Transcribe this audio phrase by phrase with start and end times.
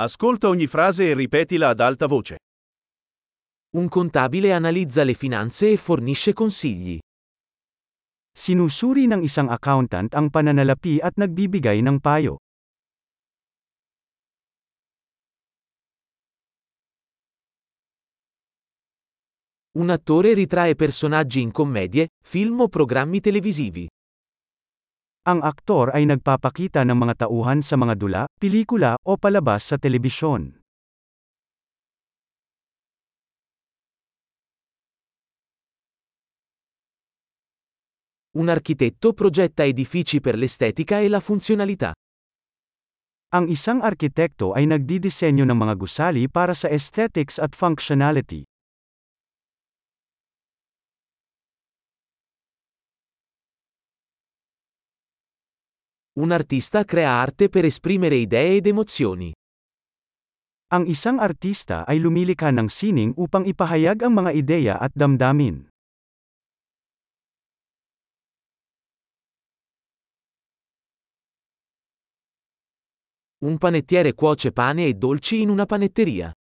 [0.00, 2.36] Ascolta ogni frase e ripetila ad alta voce.
[3.74, 7.00] Un contabile analizza le finanze e fornisce consigli.
[8.30, 12.38] Sinusuri ng isang accountant ang pananalapi at nagbibigay ng payo.
[19.82, 23.90] Un attore ritrae personaggi in commedie, film o programmi televisivi.
[25.26, 30.58] Ang aktor ay nagpapakita ng mga tauhan sa mga dula, pelikula, o palabas sa telebisyon.
[38.38, 41.90] Un architetto progetta edifici per l'estetica e la funzionalità.
[43.34, 48.46] Ang isang arkitekto ay nagdidisenyo ng mga gusali para sa aesthetics at functionality.
[56.18, 59.30] Un artista crea arte per esprimere idee ed emozioni.
[60.74, 65.70] Ang isang artista ay lumilikha ng sining upang ipahayag ang mga ideya at damdamin.
[73.46, 76.34] Un panettiere cuoce pane e dolci in una panetteria.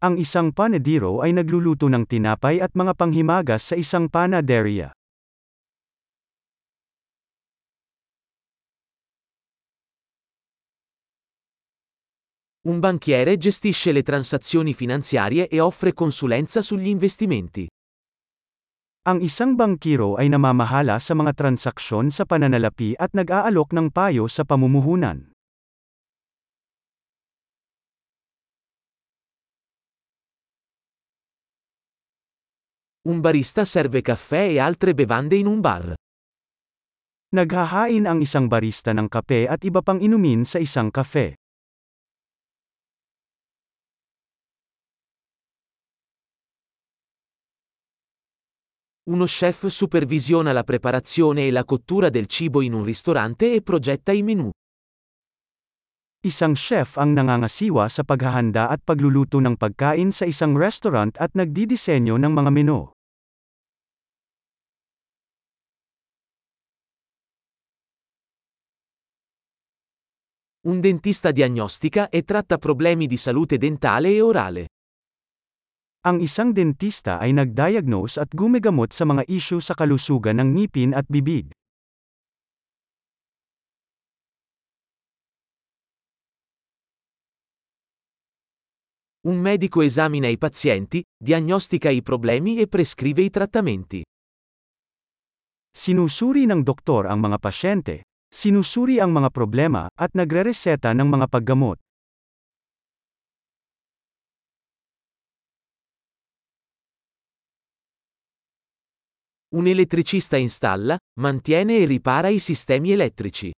[0.00, 4.88] Ang isang panadiro ay nagluluto ng tinapay at mga panghimagas sa isang panaderia.
[12.68, 17.64] Un banchiere gestisce le transazioni finanziarie e offre consulenza sugli investimenti.
[19.08, 24.44] Ang isang bangkiro ay namamahala sa mga transaksyon sa pananalapi at nag-aalok ng payo sa
[24.44, 25.32] pamumuhunan.
[33.08, 35.96] Un barista serve caffè e altre bevande in un bar.
[37.32, 41.47] Naghahain ang isang barista ng kape at iba pang inumin sa isang kafe.
[49.08, 54.12] Uno chef supervisiona la preparazione e la cottura del cibo in un ristorante e progetta
[54.12, 54.50] i menù.
[56.20, 62.20] Isang chef ang nangangasiwa sa paghahanda at pagluluto ng pagkain sa isang restaurant at nagdidisenyo
[62.20, 62.84] ng mga menu.
[70.68, 74.68] Un dentista diagnostica e tratta problemi di salute dentale e orale.
[76.08, 81.04] Ang isang dentista ay nagdiagnose at gumigamot sa mga isyu sa kalusugan ng ngipin at
[81.04, 81.52] bibig.
[89.28, 94.00] Un medico esamina i pazienti, diagnostica i problemi e prescrive i trattamenti.
[95.68, 101.76] Sinusuri ng doktor ang mga pasyente, sinusuri ang mga problema, at nagrereseta ng mga paggamot.
[109.50, 113.50] Un elettricista installa, mantiene e ripara i sistemi elettrici.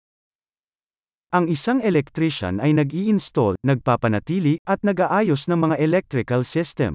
[1.34, 6.94] Ang isang electrician ay nag-i-install, nagpapanatili, at nag-aayos ng mga electrical system.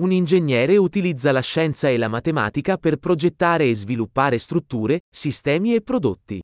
[0.00, 5.82] Un ingegnere utilizza la scienza e la matematica per progettare e sviluppare strutture, sistemi e
[5.82, 6.40] prodotti.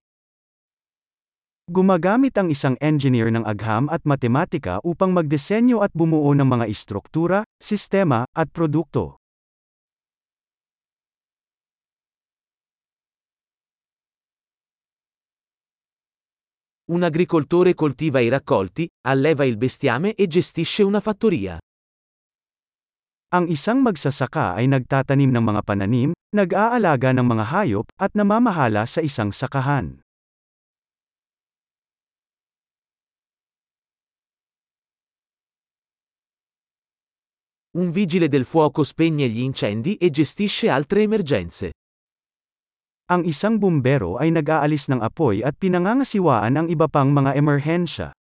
[1.66, 7.42] Gumagamit ang isang engineer ng agham at matematika upang magdisenyo at bumuo ng mga istruktura,
[7.58, 9.18] sistema, at produkto.
[16.86, 21.58] Un agricoltore coltiva i raccolti, alleva il bestiame e gestisce una fattoria.
[23.34, 29.02] Ang isang magsasaka ay nagtatanim ng mga pananim, nag-aalaga ng mga hayop, at namamahala sa
[29.02, 30.05] isang sakahan.
[37.76, 41.76] Un vigile del fuoco spegne gli incendi e gestisce altre emergenze.
[43.12, 48.16] Ang isang bumbero ay nag-aalis ng apoy at pinangangasiwaan ang iba pang mga emerhensya.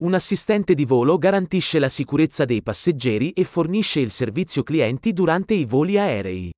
[0.00, 5.52] Un assistente di volo garantisce la sicurezza dei passeggeri e fornisce il servizio clienti durante
[5.52, 6.48] i voli aerei.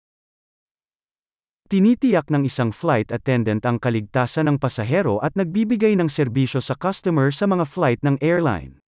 [1.64, 7.32] Tinitiyak ng isang flight attendant ang kaligtasan ng pasahero at nagbibigay ng serbisyo sa customer
[7.32, 8.84] sa mga flight ng airline.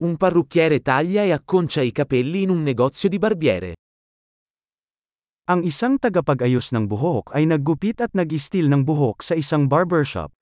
[0.00, 3.76] Un parrucchiere taglia e acconcia i capelli in un negozio di barbiere.
[5.52, 10.32] Ang isang tagapag-ayos ng buhok ay naggupit at nag-istil ng buhok sa isang barbershop.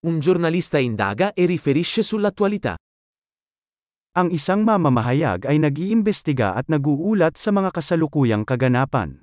[0.00, 2.72] Un giornalista indaga e riferisce sull'attualità.
[4.16, 9.20] Ang isang mamamahayag ay nag-iimbestiga at nag-uulat sa mga kasalukuyang kaganapan.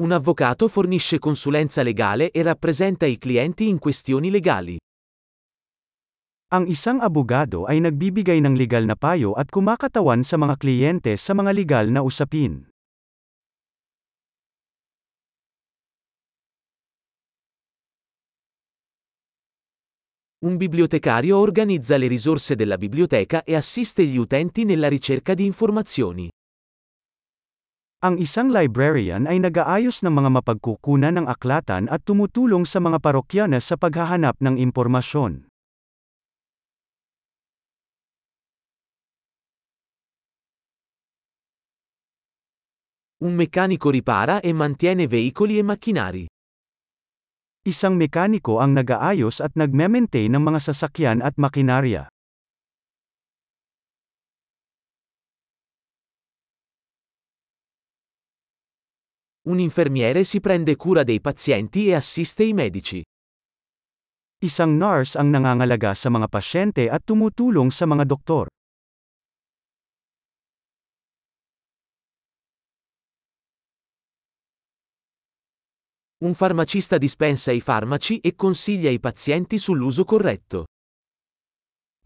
[0.00, 4.80] Un avvocato fornisce consulenza legale e rappresenta i clienti in questioni legali.
[6.56, 11.36] Ang isang abogado ay nagbibigay ng legal na payo at kumakatawan sa mga kliyente sa
[11.36, 12.72] mga legal na usapin.
[20.46, 26.30] Un bibliotecario organizza le risorse della biblioteca e assiste gli utenti nella ricerca di informazioni.
[28.06, 33.58] Ang isang librarian ay nag-aayos ng mga mapagkukunan ng aklatan at tumutulong sa mga parokyana
[33.58, 35.50] sa paghahanap ng impormasyon.
[43.26, 46.35] Un meccanico ripara e mantiene veicoli e macchinari.
[47.66, 52.06] Isang mekaniko ang nag-aayos at nagme-maintain ng mga sasakyan at makinarya.
[59.50, 63.02] Un infermiere si prende cura dei pazienti e assiste i medici.
[64.46, 68.46] Isang nurse ang nangangalaga sa mga pasyente at tumutulong sa mga doktor.
[76.24, 80.64] Un farmacista dispensa i farmaci e consiglia i pazienti sull'uso corretto.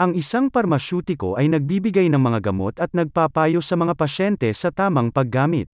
[0.03, 5.15] Ang isang parmasyutiko ay nagbibigay ng mga gamot at nagpapayo sa mga pasyente sa tamang
[5.15, 5.71] paggamit.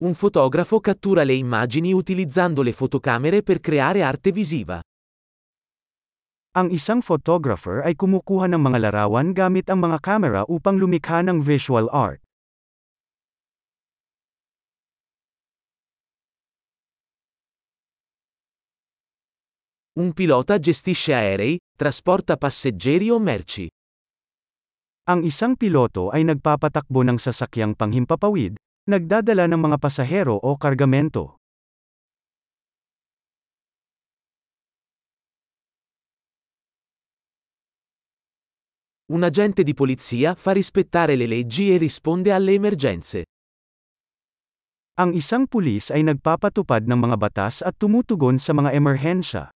[0.00, 4.80] Un fotografo cattura le immagini utilizzando le fotocamere per creare arte visiva.
[6.52, 11.40] Ang isang photographer ay kumukuha ng mga larawan gamit ang mga kamera upang lumikha ng
[11.40, 12.20] visual art.
[19.96, 23.72] Un pilota gestisce aerei, trasporta passeggeri o merci.
[25.08, 28.60] Ang isang piloto ay nagpapatakbo ng sasakyang panghimpapawid,
[28.92, 31.41] nagdadala ng mga pasahero o kargamento.
[39.12, 43.28] Un agente di polizia fa rispettare le leggi e risponde alle emergenze.
[44.96, 49.52] Ang isang pulis ay nagpapatupad ng mga batas at tumutugon sa mga emerhensya.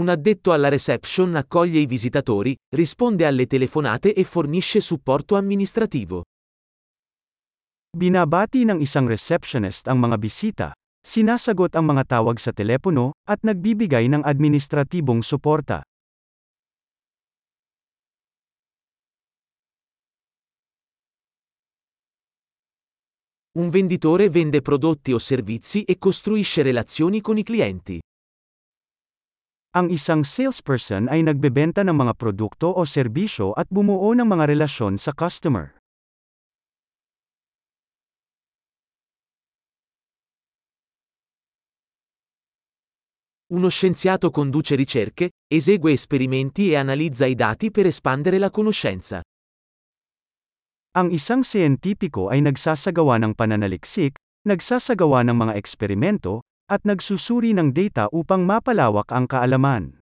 [0.00, 6.24] Un addetto alla reception accoglie i visitatori, risponde alle telefonate e fornisce supporto amministrativo.
[7.92, 10.72] Binabati ng isang receptionist ang mga bisita,
[11.04, 15.84] Sinasagot ang mga tawag sa telepono, at nagbibigay ng administratibong suporta.
[23.60, 28.00] Un venditore vende prodotti o servizi e costruisce relazioni con i clienti.
[29.76, 34.96] Ang isang salesperson ay nagbebenta ng mga produkto o serbisyo at bumuo ng mga relasyon
[34.96, 35.83] sa customer.
[43.54, 49.22] Uno scienziato conduce ricerche, esegue esperimenti e analizza i dati per espandere la conoscenza.
[50.98, 54.18] Ang isang siyentipiko ay nagsasagawa ng pananaliksik,
[54.50, 60.02] nagsasagawa ng mga eksperimento, at nagsusuri ng data upang mapalawak ang kaalaman.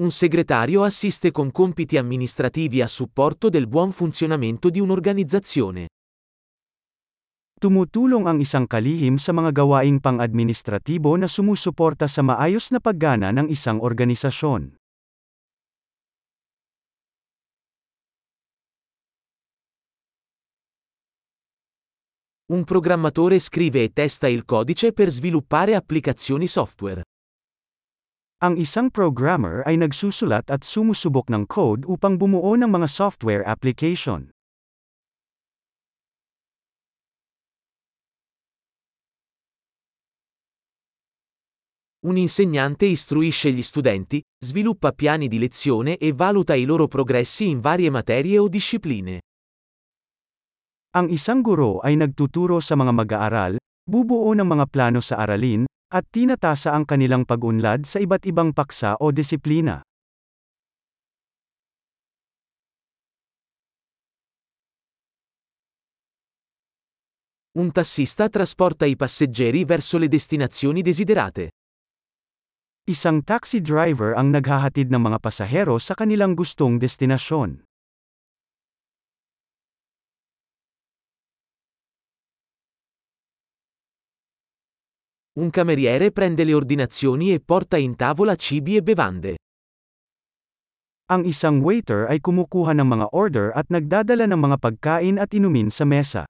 [0.00, 5.92] Un segretario assiste con compiti amministrativi a supporto del buon funzionamento di un'organizzazione.
[7.60, 13.52] Tumutulong ang isang kalihim sa mga gawaing pang-administratibo na sumusuporta sa maayos na paggana ng
[13.52, 14.72] isang organisasyon.
[22.56, 27.04] Un programmatore scrive e testa il codice per sviluppare applicazioni software.
[28.40, 34.32] Ang isang programmer ay nagsusulat at sumusubok ng code upang bumuo ng mga software application.
[42.08, 47.60] Un insegnante istruisce gli studenti, sviluppa piani di lezione e valuta i loro progressi in
[47.60, 49.20] varie materie o discipline.
[50.96, 56.06] Ang isang guro ay nagtuturo sa mga mag-aaral, bubuo ng mga plano sa aralin, at
[56.06, 59.82] tinatasa ang kanilang pag-unlad sa iba't ibang paksa o disiplina.
[67.58, 71.50] Un tassista trasporta i passeggeri verso le destinazioni desiderate.
[72.86, 77.69] Isang taxi driver ang naghahatid ng mga pasahero sa kanilang gustong destinasyon.
[85.38, 89.38] Un cameriere prende le ordinazioni e porta in tavola cibi e bevande.
[91.06, 95.70] Ang isang waiter ay kumukuha ng mga order at nagdadala ng mga pagkain at inumin
[95.70, 96.26] sa mesa.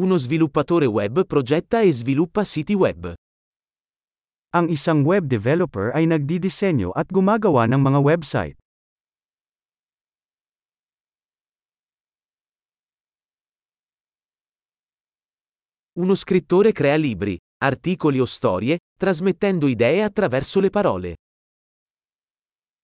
[0.00, 3.12] Uno sviluppatore web progetta e sviluppa siti web.
[4.56, 8.56] Ang isang web developer ay nagdidisenyo at gumagawa ng mga website.
[15.98, 21.16] Uno scrittore crea libri, articoli o storie, trasmettendo idee attraverso le parole.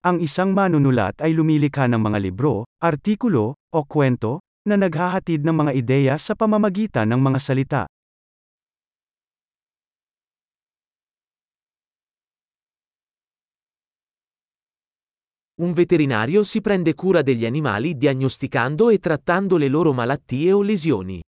[0.03, 5.73] Ang isang manunulat ay lumilikha ng mga libro, artikulo, o kwento, na naghahatid ng mga
[5.79, 7.83] ideya sa pamamagitan ng mga salita.
[15.63, 21.23] Un veterinario si prende cura degli animali diagnosticando e trattando le loro malattie o lesioni.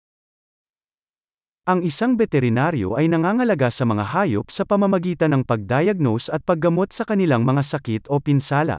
[1.67, 7.03] Ang isang veterinaryo ay nangangalaga sa mga hayop sa pamamagitan ng pagdiagnose at paggamot sa
[7.03, 8.79] kanilang mga sakit o pinsala.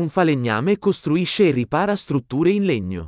[0.00, 3.04] Un falegname costruisce e ripara strutture in legno.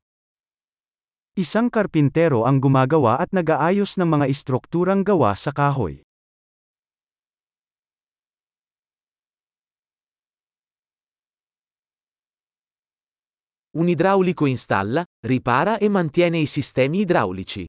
[1.40, 6.04] Isang karpintero ang gumagawa at nag-aayos ng mga istrukturang gawa sa kahoy.
[13.74, 17.66] Un idraulico installa, ripara e mantiene i sistemi idraulici.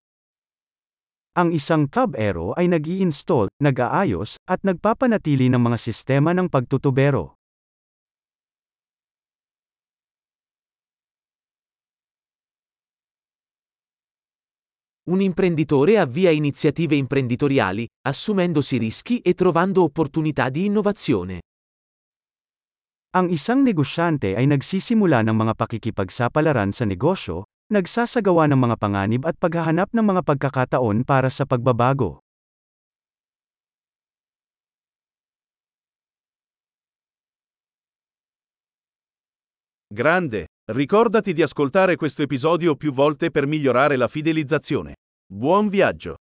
[1.33, 7.41] Ang isang tub-ero ay nag-i-install, nag-aayos, at nagpapanatili ng mga sistema ng pagtutubero.
[15.09, 21.41] Un imprenditore avvia iniziative imprenditoriali, assumendosi rischi e trovando opportunità di innovazione.
[23.15, 29.39] Ang isang negosyante ay nagsisimula ng mga pakikipagsapalaran sa negosyo, nagsasagawa ng mga panganib at
[29.39, 32.19] paghahanap ng mga pagkakataon para sa pagbabago.
[39.87, 40.51] Grande!
[40.67, 44.99] Ricordati di ascoltare questo episodio più volte per migliorare la fidelizzazione.
[45.23, 46.19] Buon viaggio!